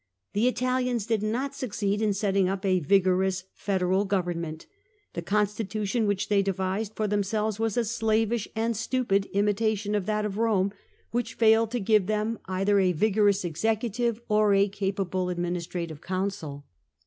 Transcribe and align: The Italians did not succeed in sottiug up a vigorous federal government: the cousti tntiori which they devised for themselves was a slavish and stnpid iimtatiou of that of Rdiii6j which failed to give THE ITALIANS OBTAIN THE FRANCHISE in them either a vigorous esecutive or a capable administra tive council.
The 0.33 0.47
Italians 0.47 1.05
did 1.05 1.21
not 1.21 1.53
succeed 1.53 2.01
in 2.01 2.09
sottiug 2.09 2.49
up 2.49 2.65
a 2.65 2.79
vigorous 2.79 3.43
federal 3.53 4.03
government: 4.03 4.65
the 5.13 5.21
cousti 5.21 5.63
tntiori 5.63 6.07
which 6.07 6.27
they 6.27 6.41
devised 6.41 6.95
for 6.95 7.07
themselves 7.07 7.59
was 7.59 7.77
a 7.77 7.85
slavish 7.85 8.47
and 8.55 8.73
stnpid 8.73 9.31
iimtatiou 9.31 9.95
of 9.95 10.07
that 10.07 10.25
of 10.25 10.33
Rdiii6j 10.37 10.71
which 11.11 11.35
failed 11.35 11.69
to 11.69 11.79
give 11.79 12.07
THE 12.07 12.13
ITALIANS 12.13 12.31
OBTAIN 12.31 12.33
THE 12.33 12.43
FRANCHISE 12.45 12.49
in 12.49 12.65
them 12.65 12.77
either 12.79 12.79
a 12.79 12.97
vigorous 12.97 13.45
esecutive 13.45 14.21
or 14.27 14.53
a 14.55 14.67
capable 14.69 15.25
administra 15.27 15.87
tive 15.87 16.01
council. 16.01 16.65